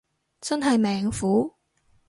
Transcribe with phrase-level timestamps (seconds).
[0.39, 1.53] 真係命苦